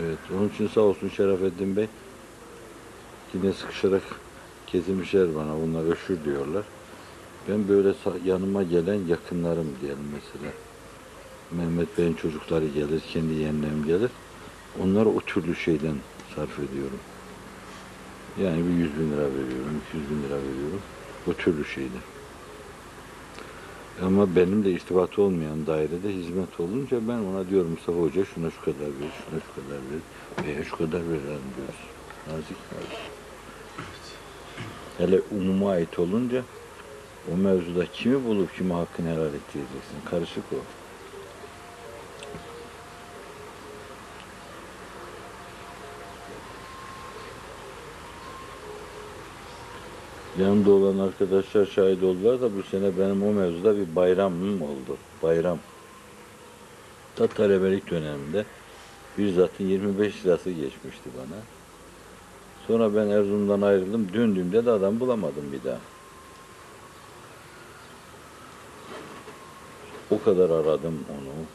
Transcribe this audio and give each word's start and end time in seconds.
Evet, 0.00 0.18
onun 0.38 0.48
için 0.48 0.68
sağ 0.68 0.80
olsun 0.80 1.08
Şerafettin 1.08 1.76
Bey 1.76 1.86
yine 3.34 3.52
sıkışarak 3.52 4.02
kesilmişler 4.66 5.34
bana. 5.34 5.56
Bunlar 5.62 5.92
öşür 5.92 6.24
diyorlar. 6.24 6.64
Ben 7.48 7.68
böyle 7.68 7.94
yanıma 8.24 8.62
gelen 8.62 9.06
yakınlarım 9.08 9.68
diyelim 9.80 10.12
mesela. 10.12 10.52
Mehmet 11.50 11.98
Bey'in 11.98 12.14
çocukları 12.14 12.66
gelir, 12.66 13.00
kendi 13.12 13.34
yeğenlerim 13.34 13.84
gelir. 13.86 14.10
Onlara 14.82 15.08
o 15.08 15.20
türlü 15.20 15.56
şeyden 15.56 15.96
sarf 16.36 16.58
ediyorum. 16.58 16.98
Yani 18.42 18.66
bir 18.66 18.70
100 18.70 18.98
bin 18.98 19.10
lira 19.10 19.24
veriyorum, 19.24 19.80
200 19.88 20.10
bin 20.10 20.22
lira 20.22 20.36
veriyorum. 20.36 20.80
O 21.30 21.32
türlü 21.32 21.64
şeyde. 21.64 22.15
Ama 24.02 24.36
benim 24.36 24.64
de 24.64 24.70
irtibatı 24.70 25.22
olmayan 25.22 25.66
dairede 25.66 26.08
hizmet 26.08 26.60
olunca 26.60 27.08
ben 27.08 27.18
ona 27.18 27.48
diyorum 27.48 27.70
Mustafa 27.70 27.98
Hoca 27.98 28.24
şuna 28.24 28.50
şu 28.50 28.60
kadar 28.60 28.86
ver, 28.86 29.12
şuna 29.24 29.40
şu 29.40 29.54
kadar 29.54 29.78
ver 29.78 30.46
veya 30.46 30.64
şu 30.64 30.76
kadar 30.76 31.00
verelim 31.00 31.46
diyoruz. 31.56 31.80
Nazik 32.26 32.56
nazik. 32.72 32.98
Hele 34.98 35.20
umuma 35.30 35.70
ait 35.70 35.98
olunca 35.98 36.42
o 37.34 37.36
mevzuda 37.36 37.86
kimi 37.86 38.24
bulup 38.24 38.56
kime 38.56 38.74
hakkını 38.74 39.08
helal 39.08 39.34
et 39.34 39.54
diyeceksin. 39.54 39.96
Karışık 40.10 40.44
o. 40.52 40.56
Yanımda 50.40 50.70
olan 50.70 50.98
arkadaşlar 50.98 51.66
şahit 51.66 52.02
oldular 52.02 52.40
da 52.40 52.56
bu 52.56 52.62
sene 52.62 52.98
benim 52.98 53.22
o 53.22 53.32
mevzuda 53.32 53.76
bir 53.76 53.96
bayramım 53.96 54.62
oldu. 54.62 54.96
Bayram. 55.22 55.58
Da 57.18 57.26
talebelik 57.26 57.90
döneminde 57.90 58.44
bir 59.18 59.32
zatın 59.32 59.64
25 59.64 60.26
lirası 60.26 60.50
geçmişti 60.50 61.10
bana. 61.18 61.38
Sonra 62.66 62.94
ben 62.94 63.08
Erzurum'dan 63.08 63.60
ayrıldım. 63.60 64.08
Döndüğümde 64.12 64.66
de 64.66 64.70
adam 64.70 65.00
bulamadım 65.00 65.44
bir 65.52 65.70
daha. 65.70 65.78
O 70.10 70.22
kadar 70.22 70.50
aradım 70.50 71.04
onu. 71.10 71.46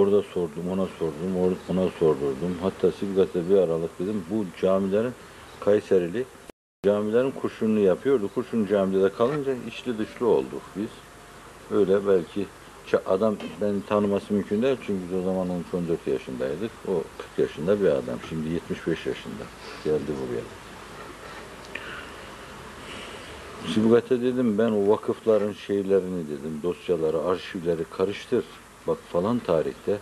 Orada 0.00 0.22
sordum, 0.22 0.70
ona 0.72 0.86
sordum, 0.98 1.36
or- 1.36 1.72
ona 1.72 1.90
sordurdum. 1.98 2.56
Hatta 2.62 2.92
Sibgat'ta 2.92 3.48
bir 3.50 3.56
aralık 3.56 3.98
dedim. 3.98 4.24
Bu 4.30 4.44
camilerin 4.60 5.12
Kayserili 5.60 6.24
camilerin 6.86 7.30
kurşununu 7.30 7.80
yapıyordu. 7.80 8.30
Kurşun 8.34 8.66
camide 8.66 9.02
de 9.02 9.12
kalınca 9.12 9.54
içli 9.68 9.98
dışlı 9.98 10.26
olduk 10.26 10.62
biz. 10.76 10.90
Öyle 11.70 12.06
belki 12.06 12.46
adam 13.06 13.36
beni 13.60 13.82
tanıması 13.88 14.34
mümkün 14.34 14.62
değil 14.62 14.76
çünkü 14.86 15.04
biz 15.08 15.18
o 15.18 15.22
zaman 15.22 15.48
13-14 15.48 16.10
yaşındaydık. 16.10 16.70
O 16.88 17.02
40 17.18 17.38
yaşında 17.38 17.80
bir 17.80 17.86
adam. 17.86 18.18
Şimdi 18.28 18.48
75 18.48 19.06
yaşında. 19.06 19.44
Geldi 19.84 20.12
buraya. 20.22 20.44
Sibgat'e 23.74 24.22
dedim 24.22 24.58
ben 24.58 24.70
o 24.70 24.88
vakıfların 24.88 25.52
şeylerini 25.52 26.24
dedim, 26.24 26.60
dosyaları, 26.62 27.22
arşivleri 27.22 27.84
karıştır. 27.96 28.44
Bak 28.86 28.98
falan 29.12 29.38
tarihte 29.38 29.98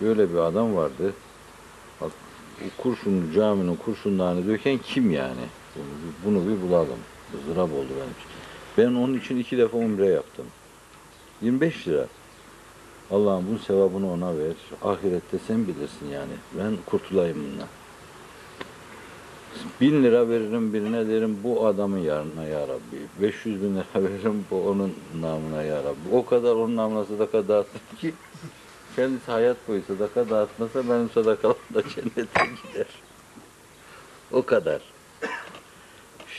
böyle 0.00 0.32
bir 0.32 0.38
adam 0.38 0.76
vardı. 0.76 1.12
Kurşun 2.78 3.32
caminin 3.34 3.76
kurşunlarını 3.76 4.46
döken 4.46 4.78
kim 4.78 5.10
yani? 5.10 5.44
Bunu, 5.76 5.84
bunu 6.24 6.48
bir 6.48 6.62
bulalım. 6.62 6.98
Zırap 7.46 7.70
oldu 7.72 7.88
benim 7.90 8.10
için. 8.10 8.30
Ben 8.78 9.02
onun 9.02 9.18
için 9.18 9.36
iki 9.36 9.58
defa 9.58 9.76
umre 9.76 10.06
yaptım. 10.06 10.46
25 11.42 11.88
lira. 11.88 12.06
Allah'ım 13.10 13.44
bunun 13.48 13.58
sevabını 13.58 14.12
ona 14.12 14.38
ver. 14.38 14.54
Ahirette 14.82 15.38
sen 15.46 15.66
bilirsin 15.66 16.08
yani. 16.12 16.32
Ben 16.58 16.76
kurtulayım 16.86 17.38
bundan. 17.38 17.68
Bin 19.80 20.04
lira 20.04 20.28
veririm 20.28 20.72
birine 20.72 21.08
derim 21.08 21.38
bu 21.44 21.66
adamın 21.66 21.98
yarına 21.98 22.44
ya 22.44 22.60
Rabbi. 22.60 23.22
500 23.22 23.62
bin 23.62 23.74
lira 23.74 23.84
veririm 24.04 24.44
bu 24.50 24.68
onun 24.68 24.94
namına 25.20 25.62
ya 25.62 25.78
Rabbi. 25.78 26.16
O 26.16 26.26
kadar 26.26 26.54
onun 26.54 26.76
namına 26.76 27.04
sadaka 27.04 27.48
dağıttım 27.48 27.80
ki 28.00 28.14
kendisi 28.96 29.30
hayat 29.30 29.56
boyu 29.68 29.82
sadaka 29.88 30.30
dağıtmasa 30.30 30.88
benim 30.88 31.10
sadakalarım 31.10 31.74
da 31.74 31.82
cennete 31.82 32.46
gider. 32.46 32.86
O 34.32 34.42
kadar. 34.42 34.82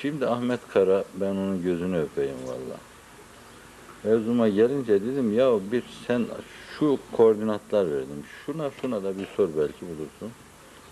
Şimdi 0.02 0.28
Ahmet 0.28 0.60
Kara 0.74 1.04
ben 1.16 1.32
onun 1.32 1.64
gözünü 1.64 2.00
öpeyim 2.00 2.38
valla. 2.48 2.78
Erzurum'a 4.14 4.50
gelince 4.50 5.02
dedim 5.02 5.38
ya 5.38 5.52
bir 5.72 5.84
sen 6.08 6.26
şu 6.80 6.98
koordinatlar 7.12 7.92
verdim. 7.92 8.24
Şuna 8.46 8.72
şuna 8.82 9.04
da 9.04 9.18
bir 9.18 9.28
sor 9.38 9.50
belki 9.58 9.82
bulursun. 9.82 10.32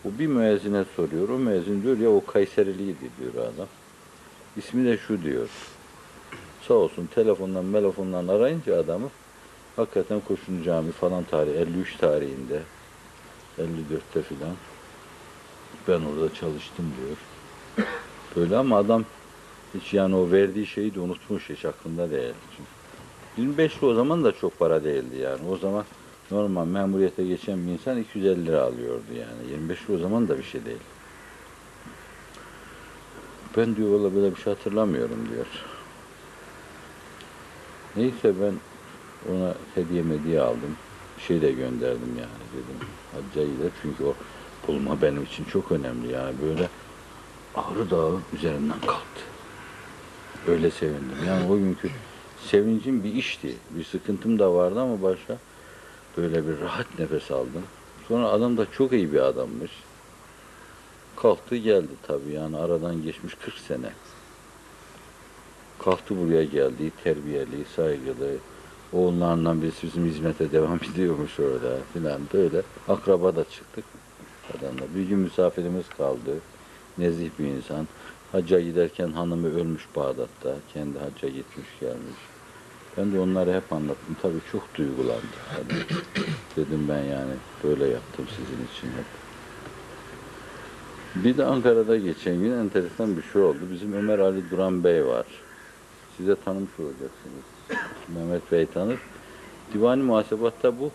Bu 0.04 0.20
bir 0.20 0.28
müezzine 0.28 0.86
soruyor. 0.96 1.30
O 1.30 1.38
müezzin 1.38 1.84
diyor 1.84 1.98
ya 1.98 2.10
o 2.10 2.26
Kayseriliydi 2.26 3.10
diyor 3.20 3.34
adam. 3.34 3.68
İsmi 4.58 4.86
de 4.86 4.98
şu 4.98 5.24
diyor. 5.24 5.50
Sağ 6.68 6.74
olsun 6.74 7.10
telefondan 7.16 7.72
telefondan 7.72 8.28
arayınca 8.28 8.80
adamı 8.80 9.10
hakikaten 9.80 10.20
Kurşun 10.28 10.64
Cami 10.64 10.92
falan 10.92 11.24
tarih 11.24 11.56
53 11.56 11.98
tarihinde 11.98 12.62
54'te 13.60 14.22
filan 14.22 14.56
ben 15.88 16.02
orada 16.02 16.34
çalıştım 16.34 16.86
diyor. 16.98 17.18
Böyle 18.36 18.58
ama 18.58 18.78
adam 18.78 19.04
hiç 19.74 19.94
yani 19.94 20.16
o 20.16 20.32
verdiği 20.32 20.66
şeyi 20.66 20.96
de 20.96 21.00
unutmuş 21.00 21.50
hiç 21.50 21.66
aklında 21.66 22.12
değil. 22.12 22.34
Çünkü 22.58 22.70
25 23.38 23.78
lira 23.78 23.86
o 23.86 23.94
zaman 23.94 24.24
da 24.24 24.32
çok 24.32 24.60
para 24.60 24.84
değildi 24.84 25.18
yani. 25.18 25.50
O 25.52 25.58
zaman 25.58 25.84
normal 26.32 26.66
memuriyete 26.66 27.24
geçen 27.24 27.68
bir 27.68 27.72
insan 27.72 27.98
250 27.98 28.46
lira 28.46 28.62
alıyordu 28.62 29.14
yani. 29.14 29.52
25 29.52 29.84
lira 29.84 29.98
o 29.98 30.00
zaman 30.00 30.28
da 30.28 30.38
bir 30.38 30.44
şey 30.44 30.66
değil. 30.66 30.84
Ben 33.58 33.76
diyor 33.76 33.90
valla 33.90 34.16
böyle 34.16 34.36
bir 34.36 34.42
şey 34.42 34.54
hatırlamıyorum 34.54 35.28
diyor. 35.34 35.48
Neyse 37.96 38.34
ben 38.42 38.54
ona 39.30 39.54
hediye 39.76 40.04
mediye 40.04 40.42
aldım. 40.42 40.76
Şey 41.28 41.42
de 41.42 41.52
gönderdim 41.52 42.18
yani 42.20 42.44
dedim. 42.54 42.90
Hacca 43.14 43.44
gider 43.44 43.72
çünkü 43.82 44.04
o 44.04 44.14
bulma 44.68 45.02
benim 45.02 45.24
için 45.24 45.44
çok 45.44 45.72
önemli 45.72 46.12
yani 46.12 46.36
böyle 46.42 46.70
Ağrı 47.56 47.90
Dağı 47.90 48.20
üzerinden 48.34 48.80
kalktı. 48.80 49.22
Öyle 50.48 50.72
sevindim. 50.72 51.18
Yani 51.28 51.52
o 51.52 51.58
günkü 51.58 51.90
sevincim 52.46 53.04
bir 53.04 53.14
işti. 53.14 53.56
Bir 53.70 53.84
sıkıntım 53.84 54.40
da 54.40 54.54
vardı 54.54 54.82
ama 54.82 55.02
başka 55.02 55.38
böyle 56.18 56.48
bir 56.48 56.62
rahat 56.62 57.00
nefes 57.00 57.32
aldım. 57.32 57.64
Sonra 58.08 58.28
adam 58.28 58.58
da 58.58 58.72
çok 58.72 58.94
iyi 58.94 59.14
bir 59.14 59.20
adammış. 59.20 59.72
Kalktı 61.16 61.56
geldi 61.56 61.92
tabii 62.08 62.32
yani 62.32 62.58
aradan 62.58 63.04
geçmiş 63.04 63.34
40 63.36 63.54
sene. 63.58 63.92
Kalktı 65.80 66.18
buraya 66.18 66.44
geldi, 66.44 66.92
terbiyeli, 67.04 67.66
saygılı. 67.76 68.38
Oğullarından 68.94 69.62
birisi 69.62 69.88
bizim 69.88 70.06
hizmete 70.06 70.52
devam 70.52 70.80
ediyormuş 70.94 71.40
orada 71.40 71.78
filan 71.94 72.22
böyle. 72.34 72.62
Akraba 72.88 73.36
da 73.36 73.44
çıktık 73.44 73.86
adamla. 74.58 74.82
Bir 74.96 75.04
gün 75.04 75.20
misafirimiz 75.20 75.90
kaldı. 75.98 76.36
Nezih 76.98 77.30
bir 77.40 77.46
insan. 77.46 77.88
Hacca 78.32 78.60
giderken 78.60 79.12
hanımı 79.12 79.48
ölmüş 79.60 79.88
Bağdat'ta. 79.96 80.56
Kendi 80.74 81.00
hacca 81.00 81.30
gitmiş 81.30 81.68
gelmiş. 81.80 82.20
Ben 82.98 83.14
de 83.14 83.20
onları 83.20 83.54
hep 83.54 83.74
anlattım. 83.74 84.18
Tabii 84.22 84.40
çok 84.52 84.76
duygulandı. 84.76 85.22
Dedim 86.56 86.86
ben 86.90 87.04
yani 87.04 87.34
böyle 87.64 87.88
yaptım 87.88 88.26
sizin 88.30 88.66
için 88.66 88.98
hep. 88.98 89.06
Bir 91.16 91.38
de 91.38 91.46
Ankara'da 91.46 91.98
geçen 91.98 92.40
gün 92.40 92.52
enteresan 92.52 93.18
bir 93.18 93.24
şey 93.34 93.42
oldu. 93.42 93.60
Bizim 93.72 93.94
Ömer 93.94 94.20
Ali 94.20 94.50
Duran 94.52 94.84
Bey 94.84 95.06
var. 95.06 95.26
Size 96.18 96.36
tanımış 96.46 96.80
olacaksınız. 96.80 97.44
Mehmet 98.16 98.52
Bey 98.52 98.66
tanır. 98.66 99.00
Divani 99.74 100.04
muhasebatta 100.04 100.80
bu 100.80 100.92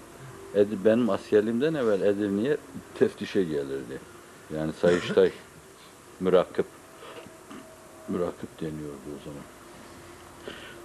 Edi- 0.54 0.84
benim 0.84 1.10
askerliğimden 1.10 1.74
evvel 1.74 2.00
Edirne'ye 2.00 2.56
teftişe 2.98 3.44
gelirdi. 3.44 3.98
Yani 4.56 4.72
Sayıştay 4.72 5.30
mürakkıp 6.20 6.66
mürakkıp 8.08 8.60
deniyordu 8.60 9.08
o 9.20 9.24
zaman. 9.24 9.42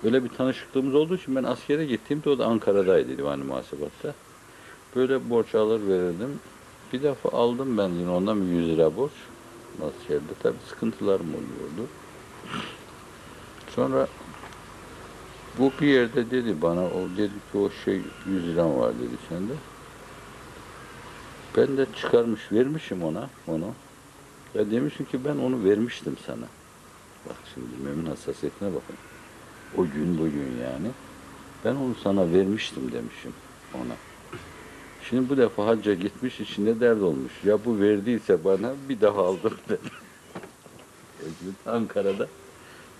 Böyle 0.04 0.24
bir 0.24 0.30
tanışıklığımız 0.30 0.96
olduğu 0.96 1.16
için 1.16 1.36
ben 1.36 1.44
askere 1.44 1.86
gittiğimde 1.86 2.30
o 2.30 2.38
da 2.40 2.46
Ankara'daydı 2.46 3.18
divani 3.18 3.44
muhasebatta. 3.44 4.14
Böyle 4.96 5.30
borç 5.30 5.56
alır 5.56 5.88
verirdim. 5.88 6.40
Bir 6.94 7.04
defa 7.04 7.30
aldım 7.30 7.78
ben 7.78 7.90
yine 7.90 8.10
ondan 8.10 8.42
bir 8.42 8.48
100 8.52 8.68
lira 8.70 8.96
borç. 8.96 9.12
Askerde 9.82 10.34
tabii 10.44 10.58
sıkıntılarım 10.70 11.28
oluyordu. 11.30 11.90
Sonra 13.76 14.08
bu 15.60 15.72
bir 15.82 15.88
yerde 15.88 16.32
dedi 16.32 16.62
bana, 16.62 16.82
o 16.82 17.08
dedi 17.18 17.34
ki 17.52 17.58
o 17.58 17.70
şey 17.86 18.02
100 18.28 18.48
liram 18.48 18.78
var 18.78 18.94
dedi 18.96 19.16
sende. 19.30 19.54
Ben 21.58 21.78
de 21.78 21.86
çıkarmış 21.96 22.52
vermişim 22.52 23.04
ona 23.04 23.30
onu. 23.48 23.74
Ya 24.56 24.72
demişim 24.72 25.06
ki 25.06 25.26
ben 25.26 25.36
onu 25.36 25.64
vermiştim 25.64 26.18
sana. 26.26 26.46
Bak 27.26 27.36
şimdi 27.54 27.68
mümin 27.84 28.06
hassasiyetine 28.06 28.70
bakın. 28.70 28.96
O 29.78 29.84
gün 29.84 30.18
bugün 30.18 30.58
yani. 30.64 30.92
Ben 31.66 31.76
onu 31.76 31.96
sana 32.04 32.32
vermiştim 32.32 32.92
demişim 32.92 33.34
ona. 33.74 33.96
Şimdi 35.10 35.30
bu 35.30 35.38
defa 35.38 35.66
hacca 35.66 35.94
gitmiş 35.94 36.40
içinde 36.40 36.80
dert 36.80 37.02
olmuş. 37.02 37.32
Ya 37.46 37.66
bu 37.66 37.80
verdiyse 37.80 38.44
bana 38.44 38.74
bir 38.90 39.02
daha 39.02 39.22
aldım 39.22 39.54
dedi. 39.70 39.90
Ankara'da. 41.66 42.28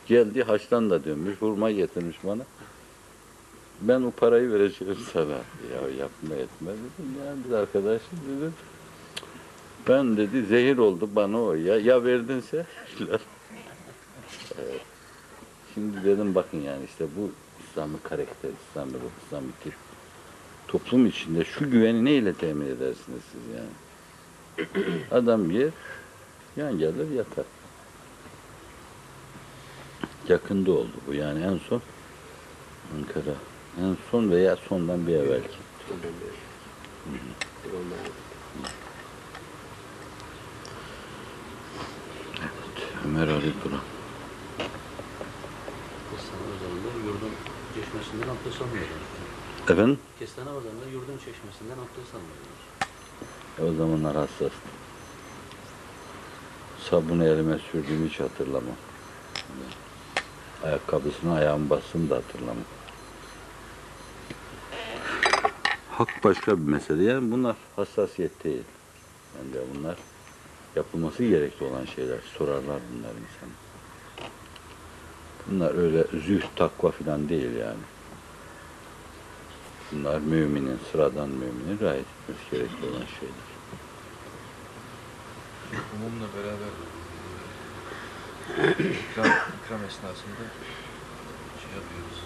Geldi 0.10 0.44
haçtan 0.44 0.90
da 0.90 1.04
dönmüş. 1.04 1.42
Hurma 1.42 1.72
getirmiş 1.72 2.18
bana. 2.24 2.44
Ben 3.82 4.02
o 4.02 4.12
parayı 4.12 4.52
vereceğim 4.52 4.98
sana. 5.14 5.32
Ya 5.72 5.90
yapma 6.00 6.36
etme 6.36 6.72
dedim. 6.72 7.16
Ya 7.26 7.34
biz 7.46 7.54
arkadaşız 7.54 8.20
dedim. 8.28 8.54
Ben 9.88 10.18
dedi 10.18 10.46
zehir 10.46 10.78
oldu 10.78 11.10
bana 11.16 11.42
o. 11.42 11.54
Ya, 11.54 11.80
ya 11.80 12.04
verdinse 12.04 12.66
Evet. 14.60 14.82
Şimdi 15.74 16.04
dedim 16.04 16.36
bakın 16.36 16.58
yani 16.58 16.86
işte 16.86 17.06
bu 17.18 17.32
İslami 17.64 18.00
karakter, 18.04 18.50
İslami 18.70 18.94
ruh, 18.94 19.26
İslami 19.26 19.52
tip. 19.64 19.74
Toplum 20.68 21.06
içinde 21.06 21.46
şu 21.46 21.72
güveni 21.72 22.06
neyle 22.06 22.34
temin 22.34 22.66
edersiniz 22.66 23.22
siz 23.32 23.42
yani? 23.56 23.70
Adam 25.12 25.52
yer, 25.52 25.72
yan 26.58 26.80
gelir 26.80 27.12
yatar. 27.12 27.46
Yakında 30.30 30.72
oldu 30.72 30.92
bu 31.08 31.14
yani 31.14 31.44
en 31.44 31.60
son 31.70 31.82
Ankara. 32.98 33.36
En 33.82 33.98
son 34.12 34.32
veya 34.32 34.56
sondan 34.56 35.08
bir 35.08 35.14
evvelki. 35.14 35.58
Ömer 43.06 43.28
Ali 43.28 43.54
Turan. 43.64 43.80
Kestane 46.12 46.42
Pazarı'nda 46.42 47.06
yurdun 47.06 47.32
çeşmesinden 47.76 48.28
abdest 48.28 48.62
almıyorlar. 48.62 49.00
Efendim? 49.70 50.00
Kestane 50.20 50.48
Pazarı'nda 50.48 50.86
yurdun 50.94 51.18
çeşmesinden 51.18 51.78
abdest 51.78 52.16
almıyorlar. 52.16 52.60
E, 53.60 53.64
o 53.64 53.74
zamanlar 53.74 54.16
hassastım. 54.16 54.72
Sabunu 56.90 57.26
elime 57.26 57.60
sürdüğümü 57.72 58.10
hiç 58.10 58.20
hatırlamam. 58.20 58.76
Ayakkabısına 60.64 61.36
ayağım 61.36 61.70
bastım 61.70 62.10
da 62.10 62.16
hatırlamam. 62.16 62.64
Hak 65.92 66.24
başka 66.24 66.58
bir 66.58 66.72
mesele. 66.72 67.04
Yani 67.04 67.32
bunlar 67.32 67.56
hassasiyet 67.76 68.44
değil. 68.44 68.64
Bence 69.36 69.60
bunlar 69.76 69.98
yapılması 70.76 71.24
gerekli 71.24 71.66
olan 71.66 71.86
şeyler. 71.86 72.20
Sorarlar 72.38 72.80
bunlar 72.94 73.10
insan. 73.10 73.50
Bunlar 75.48 75.76
öyle 75.76 76.04
zühd, 76.26 76.44
takva 76.56 76.92
filan 76.92 77.30
değil 77.30 77.56
yani. 77.56 77.84
Bunlar 79.92 80.20
müminin, 80.20 80.80
sıradan 80.92 81.30
müminin 81.30 81.80
riayet 81.80 82.06
etmesi 82.06 82.52
gerekli 82.52 82.86
olan 82.86 83.06
şeyler. 83.20 83.50
Umumla 85.96 86.26
beraber 86.38 86.70
ikram, 88.58 89.32
ikram 89.58 89.82
esnasında 89.90 90.44
şey 91.62 91.72
yapıyoruz. 91.80 92.18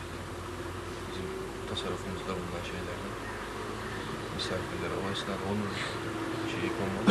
Bizim 1.09 1.27
tasarrufumuzda 1.69 2.31
bulunan 2.37 2.63
şeylerden 2.71 3.13
misafirlere 4.35 4.95
o 5.03 5.11
esnada 5.13 5.43
onun 5.51 5.69
şeyi 6.51 6.69
konmalı. 6.79 7.09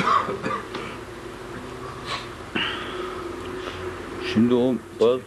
Şimdi 4.33 4.55
o 4.55 4.75
şeyler. 5.01 5.21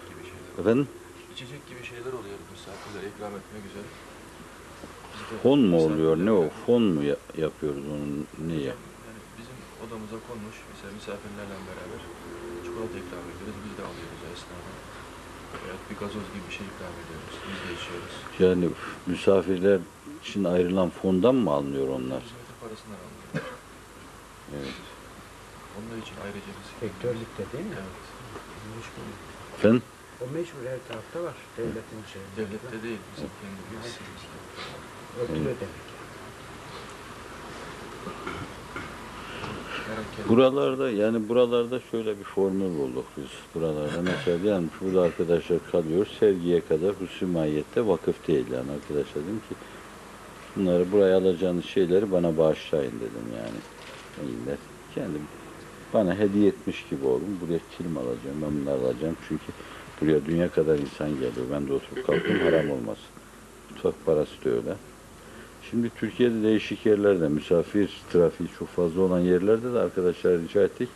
Efendim? 0.59 0.87
İçecek 1.33 1.67
gibi 1.69 1.83
şeyler 1.83 2.13
oluyor 2.19 2.37
misafirlere 2.55 3.05
ikram 3.15 3.33
etme 3.39 3.59
güzel. 3.67 3.87
Biz 5.13 5.21
de 5.31 5.41
Fon 5.43 5.59
mu 5.59 5.77
oluyor? 5.85 6.17
Ne 6.17 6.31
o? 6.31 6.49
Fon 6.65 6.81
mu 6.81 7.03
ya- 7.03 7.23
yapıyoruz 7.37 7.83
onun? 7.95 8.27
Neye? 8.47 8.61
Yani 8.71 9.21
bizim 9.39 9.57
odamıza 9.83 10.17
konmuş 10.27 10.55
mesela 10.71 10.93
misafirlerle 10.99 11.55
beraber 11.69 12.01
çikolata 12.75 12.97
ikram 12.99 13.25
ediyoruz. 13.31 13.57
Biz 13.65 13.73
de 13.77 13.83
alıyoruz 13.89 14.21
o 14.25 14.27
esnada. 14.35 14.71
Veya 15.61 15.75
bir 15.89 15.97
gazoz 16.01 16.27
gibi 16.33 16.45
bir 16.49 16.55
şey 16.57 16.65
ikram 16.71 16.95
ediyoruz. 17.03 17.35
Biz 17.47 17.59
de 17.63 17.69
içiyoruz. 17.77 18.13
Yani 18.43 18.65
misafirler 19.11 19.79
için 20.21 20.43
ayrılan 20.43 20.89
fondan 20.89 21.35
mı 21.35 21.51
alınıyor 21.51 21.87
onlar? 21.87 22.21
Hizmeti 22.27 22.53
parasından 22.61 22.99
alıyoruz. 23.05 23.51
Evet. 24.57 24.77
Onun 25.75 26.01
için 26.03 26.15
ayrıca 26.23 26.51
bir 26.57 26.65
Sektörlükte 26.81 27.43
değil 27.53 27.65
mi? 27.65 27.75
Evet. 27.83 28.85
Efendim? 29.57 29.83
O 30.21 30.25
meşhur 30.33 30.61
her 30.71 30.79
tarafta 30.87 31.23
var. 31.23 31.37
Devletin 31.57 32.01
şeyinde. 32.13 32.31
Devlette 32.37 32.77
değil, 32.83 33.01
bizim 33.11 33.29
kendi 33.41 33.59
üniversitemizde. 33.69 34.37
Örtülü 35.19 35.55
demek. 35.63 35.85
Buralarda 40.29 40.89
yani 40.89 41.29
buralarda 41.29 41.79
şöyle 41.91 42.19
bir 42.19 42.23
formül 42.23 42.79
bulduk 42.79 43.05
biz. 43.17 43.29
Buralarda 43.55 44.01
mesela 44.01 44.43
diyelim 44.43 44.67
ki 44.67 44.73
burada 44.81 45.01
arkadaşlar 45.01 45.59
kalıyor. 45.71 46.07
Sergiye 46.19 46.61
kadar 46.61 46.93
hususi 46.93 47.25
mahiyette 47.25 47.87
vakıf 47.87 48.27
değil 48.27 48.45
yani 48.51 48.71
arkadaşlar 48.71 49.23
dedim 49.23 49.41
ki 49.49 49.55
bunları 50.55 50.91
buraya 50.91 51.17
alacağınız 51.17 51.65
şeyleri 51.65 52.11
bana 52.11 52.37
bağışlayın 52.37 52.93
dedim 52.95 53.27
yani. 53.37 53.59
İyiler. 54.29 54.57
Kendim 54.95 55.21
bana 55.93 56.15
hediye 56.15 56.47
etmiş 56.47 56.85
gibi 56.89 57.05
olun. 57.05 57.39
Buraya 57.41 57.59
kilim 57.77 57.97
alacağım. 57.97 58.37
Ben 58.41 58.61
bunları 58.61 58.79
alacağım. 58.79 59.17
Çünkü 59.27 59.45
buraya 60.01 60.25
dünya 60.25 60.49
kadar 60.51 60.79
insan 60.79 61.09
geliyor. 61.09 61.45
Ben 61.51 61.67
de 61.67 61.73
oturup 61.73 62.07
kalktım 62.07 62.39
haram 62.39 62.71
olmaz. 62.71 62.97
Mutfak 63.69 64.05
parası 64.05 64.45
da 64.45 64.49
öyle. 64.49 64.75
Şimdi 65.71 65.91
Türkiye'de 65.99 66.43
değişik 66.43 66.85
yerlerde 66.85 67.29
misafir 67.29 67.91
trafiği 68.13 68.49
çok 68.59 68.67
fazla 68.67 69.01
olan 69.01 69.19
yerlerde 69.19 69.73
de 69.73 69.79
arkadaşlar 69.79 70.37
rica 70.37 70.63
ettik 70.63 70.89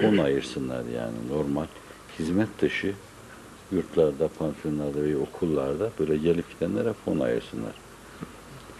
fon 0.00 0.16
ayırsınlar 0.18 0.84
yani 0.84 1.14
normal 1.30 1.66
hizmet 2.18 2.60
dışı 2.60 2.94
yurtlarda, 3.72 4.28
pansiyonlarda 4.28 5.02
ve 5.02 5.16
okullarda 5.16 5.90
böyle 5.98 6.16
gelip 6.16 6.50
gidenlere 6.50 6.92
fon 6.92 7.20
ayırsınlar. 7.20 7.72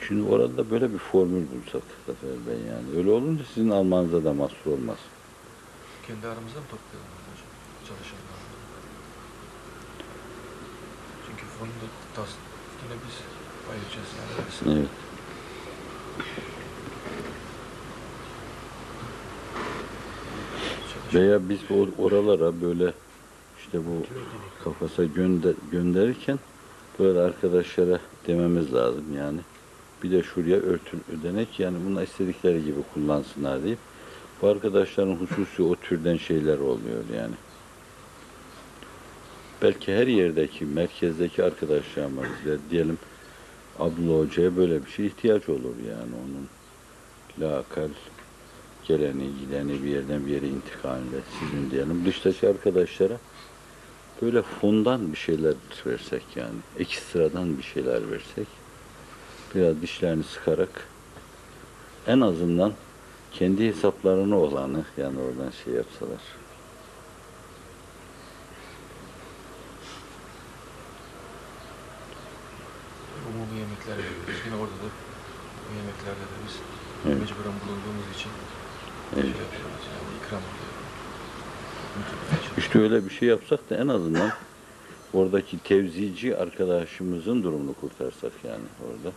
Şimdi 0.08 0.28
orada 0.30 0.56
da 0.56 0.70
böyle 0.70 0.92
bir 0.92 0.98
formül 0.98 1.42
bulsak 1.42 1.82
Zafer 2.06 2.30
Bey 2.46 2.58
yani. 2.68 2.98
Öyle 2.98 3.10
olunca 3.10 3.44
sizin 3.54 3.70
almanıza 3.70 4.24
da 4.24 4.32
mahsur 4.32 4.70
olmaz. 4.70 4.98
Kendi 6.06 6.26
aramızda 6.26 6.58
mı 6.60 6.66
toplayalım 6.70 7.12
hocam? 7.28 7.50
Çalışanlar. 7.88 8.40
Çünkü 11.26 11.44
fonu 11.58 11.68
da 11.68 11.88
tas 12.16 12.30
yine 12.82 12.94
biz 13.06 13.16
ayıracağız 13.70 14.08
yani. 14.18 14.78
Evet. 14.78 15.15
Veya 21.16 21.48
biz 21.48 21.58
o- 21.70 22.02
oralara 22.02 22.60
böyle 22.62 22.92
işte 23.58 23.78
bu 23.86 24.02
kafasa 24.64 25.04
gönder, 25.04 25.54
gönderirken 25.70 26.38
böyle 26.98 27.18
arkadaşlara 27.18 28.00
dememiz 28.26 28.74
lazım 28.74 29.04
yani. 29.16 29.40
Bir 30.02 30.10
de 30.10 30.22
şuraya 30.22 30.56
örtün 30.56 31.00
ödenek 31.18 31.60
yani 31.60 31.76
bunlar 31.86 32.02
istedikleri 32.02 32.64
gibi 32.64 32.80
kullansınlar 32.94 33.64
deyip 33.64 33.78
bu 34.42 34.46
arkadaşların 34.48 35.16
hususi 35.16 35.62
o 35.62 35.76
türden 35.76 36.16
şeyler 36.16 36.58
oluyor 36.58 37.04
yani. 37.16 37.34
Belki 39.62 39.94
her 39.94 40.06
yerdeki, 40.06 40.64
merkezdeki 40.64 41.44
arkadaşlarımız 41.44 42.26
diyelim 42.70 42.98
Abdullah 43.78 44.26
Hoca'ya 44.26 44.56
böyle 44.56 44.84
bir 44.84 44.90
şey 44.90 45.06
ihtiyaç 45.06 45.48
olur 45.48 45.74
yani 45.88 46.12
onun 46.14 46.48
lakal 47.40 47.88
geleni 48.88 49.30
gideni 49.40 49.82
bir 49.82 49.88
yerden 49.88 50.26
bir 50.26 50.30
yere 50.30 50.48
intikalinde 50.48 51.20
sizin 51.40 51.70
diyelim 51.70 52.04
dıştaki 52.06 52.48
arkadaşlara 52.48 53.16
böyle 54.22 54.42
fondan 54.42 55.12
bir 55.12 55.16
şeyler 55.18 55.54
versek 55.86 56.22
yani 56.36 56.54
ekstradan 56.78 57.58
bir 57.58 57.62
şeyler 57.62 58.10
versek 58.10 58.46
biraz 59.54 59.82
dişlerini 59.82 60.24
sıkarak 60.24 60.88
en 62.06 62.20
azından 62.20 62.72
kendi 63.32 63.68
hesaplarını 63.68 64.36
olanı 64.38 64.84
yani 64.96 65.18
oradan 65.18 65.50
şey 65.64 65.74
yapsalar. 65.74 66.20
Umumi 73.28 73.60
yemekler 73.60 73.96
veriyoruz. 73.98 74.42
Yine 74.46 74.56
orada 74.56 74.76
da 74.82 74.88
yemeklerde 75.76 76.20
de 76.20 76.36
biz 76.46 76.54
Evet. 77.06 77.20
mecburen 77.20 77.56
bulunduğumuz 77.62 78.08
için 78.16 78.30
İşte 82.58 82.78
öyle 82.78 83.04
bir 83.04 83.10
şey 83.10 83.28
yapsak 83.28 83.70
da 83.70 83.76
en 83.76 83.88
azından 83.88 84.30
oradaki 85.14 85.58
tevzici 85.58 86.36
arkadaşımızın 86.36 87.42
durumunu 87.42 87.74
kurtarsak 87.74 88.32
yani 88.44 88.64
orada. 88.84 89.14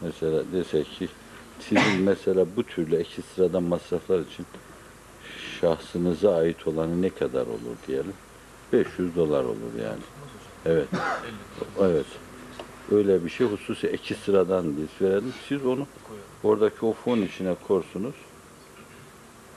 Mesela 0.00 0.42
desek 0.52 0.86
ki 0.98 1.08
sizin 1.60 2.02
mesela 2.02 2.46
bu 2.56 2.62
türlü 2.62 3.00
iki 3.00 3.22
sıradan 3.22 3.62
masraflar 3.62 4.20
için 4.20 4.46
şahsınıza 5.60 6.36
ait 6.36 6.66
olanı 6.66 7.02
ne 7.02 7.10
kadar 7.10 7.42
olur 7.46 7.76
diyelim. 7.86 8.14
500 8.72 9.16
dolar 9.16 9.44
olur 9.44 9.74
yani. 9.82 10.02
Evet. 10.66 10.88
50 11.78 11.90
Evet. 11.90 12.06
öyle 12.92 13.24
bir 13.24 13.30
şey 13.30 13.46
hususi 13.46 13.88
iki 13.88 14.14
sıradan 14.14 14.76
biz 14.76 15.08
verelim. 15.08 15.34
Siz 15.48 15.66
onu 15.66 15.86
oradaki 16.44 16.86
o 16.86 16.92
fon 16.92 17.18
içine 17.18 17.54
korsunuz. 17.68 18.14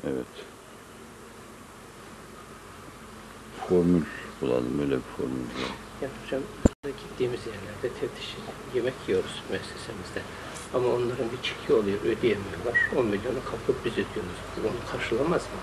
Evet. 0.04 0.26
Formül 3.68 4.02
bulalım 4.42 4.80
öyle 4.82 4.96
bir 4.96 5.02
formül 5.18 5.32
bulalım. 5.32 5.76
Ya 6.02 6.10
hocam 6.24 6.42
gittiğimiz 6.84 7.40
yerlerde 7.48 8.00
teftiş 8.00 8.36
yemek 8.76 8.94
yiyoruz 9.08 9.44
müessesemizde. 9.50 10.22
Ama 10.74 10.88
onların 10.88 11.26
bir 11.32 11.42
çeki 11.44 11.74
oluyor, 11.74 11.98
ödeyemiyorlar. 12.02 12.78
10 12.98 13.06
milyonu 13.06 13.44
kapıp 13.46 13.86
biz 13.86 13.94
ödüyoruz. 13.94 14.40
Onu 14.60 14.92
karşılamaz 14.92 15.42
mı? 15.42 15.60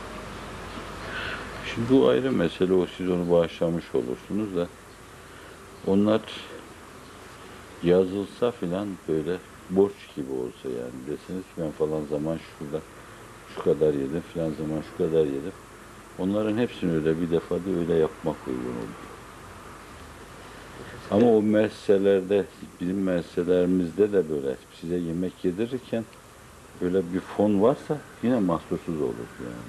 Şimdi 1.74 1.90
bu 1.90 2.08
ayrı 2.08 2.32
mesele 2.32 2.72
o 2.72 2.86
siz 2.96 3.10
onu 3.10 3.30
bağışlamış 3.30 3.84
olursunuz 3.94 4.56
da 4.56 4.68
onlar 5.86 6.20
yazılsa 7.82 8.50
filan 8.50 8.88
böyle 9.08 9.36
borç 9.70 10.14
gibi 10.16 10.32
olsa 10.32 10.68
yani 10.68 10.96
deseniz 11.06 11.42
ki 11.42 11.52
ben 11.58 11.70
falan 11.70 12.02
zaman 12.10 12.38
şurada 12.38 12.80
şu 13.56 13.62
kadar 13.62 13.94
yedim 13.94 14.22
filan 14.32 14.50
zaman 14.50 14.82
şu 14.90 14.96
kadar 14.96 15.24
yedim. 15.24 15.52
Onların 16.18 16.58
hepsini 16.58 16.92
öyle 16.92 17.20
bir 17.20 17.30
defada 17.30 17.70
öyle 17.80 17.94
yapmak 17.94 18.36
uygun 18.46 18.60
olur. 18.62 19.06
Ama 21.10 21.36
o 21.36 21.42
müesselelerde, 21.42 22.44
bizim 22.80 22.96
müesseselerimizde 22.96 24.12
de 24.12 24.30
böyle 24.30 24.56
size 24.80 24.96
yemek 24.96 25.44
yedirirken 25.44 26.04
böyle 26.80 27.12
bir 27.14 27.20
fon 27.20 27.62
varsa 27.62 27.98
yine 28.22 28.40
mahsursuz 28.40 29.00
olur 29.00 29.28
yani. 29.40 29.66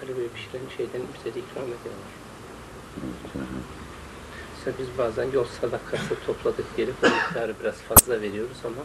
Talebe 0.00 0.28
pişiren 0.28 0.68
şeyden 0.76 1.00
bize 1.14 1.34
de 1.34 1.40
ikram 1.40 1.64
ediyorlar. 1.64 2.10
Evet. 3.36 3.46
Mesela 4.56 4.76
biz 4.78 4.98
bazen 4.98 5.32
yol 5.32 5.44
sadakası 5.44 6.14
topladık 6.26 6.76
gelip 6.76 7.02
miktarı 7.02 7.54
biraz 7.60 7.74
fazla 7.74 8.20
veriyoruz 8.20 8.56
ama 8.64 8.82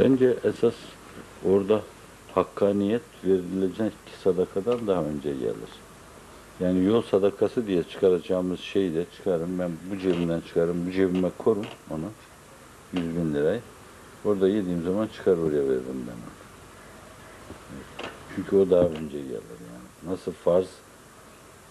Bence 0.00 0.36
esas 0.44 0.74
orada 1.44 1.82
hakkaniyet 2.34 3.02
verilecek 3.24 3.92
sadakadan 4.24 4.86
daha 4.86 5.04
önce 5.04 5.32
gelir. 5.32 5.70
Yani 6.60 6.84
yol 6.84 7.02
sadakası 7.02 7.66
diye 7.66 7.82
çıkaracağımız 7.82 8.60
şeyi 8.60 8.94
de 8.94 9.04
çıkarım. 9.16 9.58
Ben 9.58 9.70
bu 9.90 9.98
cebimden 9.98 10.40
çıkarım, 10.40 10.86
bu 10.86 10.90
cebime 10.90 11.30
korum 11.38 11.66
onu. 11.90 12.04
100 12.92 13.16
bin 13.16 13.34
lirayı. 13.34 13.60
Orada 14.24 14.48
yediğim 14.48 14.82
zaman 14.82 15.06
çıkar 15.06 15.36
oraya 15.36 15.64
veririm 15.68 16.06
ben 16.06 16.12
onu. 16.12 16.30
Çünkü 18.36 18.56
o 18.56 18.70
daha 18.70 18.84
önce 18.84 19.18
gelir 19.18 19.32
yani. 19.32 20.12
Nasıl 20.12 20.32
farz 20.32 20.68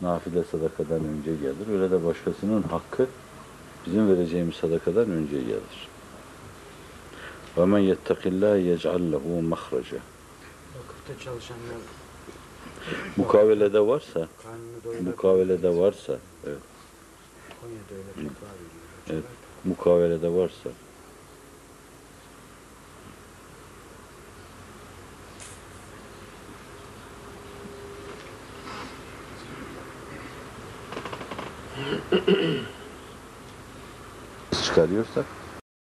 nafile 0.01 0.43
sadakadan 0.43 1.01
önce 1.05 1.35
gelir. 1.35 1.73
Öyle 1.73 1.91
de 1.91 2.05
başkasının 2.05 2.61
hakkı 2.61 3.07
bizim 3.85 4.09
vereceğimiz 4.09 4.55
sadakadan 4.55 5.11
önce 5.11 5.41
gelir. 5.41 5.89
Ve 7.57 7.65
men 7.65 7.79
yettekillâhe 7.79 8.59
yec'al 8.59 9.11
lehu 9.11 9.41
mahreca. 9.41 9.97
Vakıfta 10.75 11.23
çalışanlar. 11.23 11.77
Mukavelede 13.17 13.79
varsa, 13.79 14.27
mukavelede 15.01 15.77
varsa, 15.77 16.17
evet. 16.47 16.57
Konya'da 17.61 17.93
öyle 17.93 18.09
evet. 18.21 18.31
evet, 19.09 19.23
mukavelede 19.65 20.33
varsa. 20.33 20.69
çıkarıyorsak 34.79 35.25